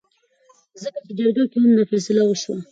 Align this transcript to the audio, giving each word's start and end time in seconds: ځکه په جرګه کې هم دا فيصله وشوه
ځکه 0.83 0.99
په 1.05 1.11
جرګه 1.17 1.43
کې 1.51 1.57
هم 1.63 1.71
دا 1.77 1.83
فيصله 1.91 2.23
وشوه 2.25 2.57